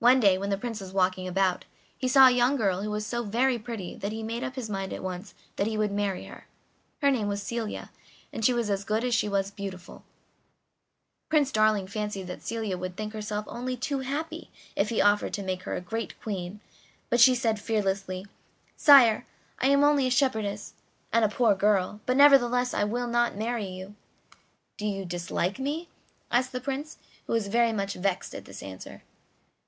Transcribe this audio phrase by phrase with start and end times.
[0.00, 1.64] One day, when the Prince was walking about,
[1.98, 4.70] he saw a young girl who was so very pretty that he made up his
[4.70, 6.46] mind at once that he would marry her.
[7.02, 7.90] Her name was Celia,
[8.32, 10.04] and she was as good as she was beautiful.
[11.30, 15.42] Prince Darling fancied that Celia would think herself only too happy if he offered to
[15.42, 16.60] make her a great queen,
[17.10, 18.24] but she said fearlessly:
[18.76, 19.26] "Sire,
[19.58, 20.74] I am only a shepherdess,
[21.12, 23.96] and a poor girl, but, nevertheless, I will not marry you."
[24.76, 25.88] "Do you dislike me?"
[26.30, 29.02] asked the Prince, who was very much vexed at this answer.